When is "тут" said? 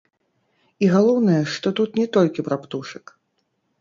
1.81-1.89